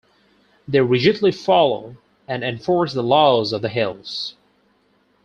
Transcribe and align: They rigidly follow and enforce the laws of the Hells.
They 0.67 0.79
rigidly 0.81 1.31
follow 1.31 1.95
and 2.27 2.43
enforce 2.43 2.91
the 2.91 3.03
laws 3.03 3.53
of 3.53 3.61
the 3.61 3.69
Hells. 3.69 4.33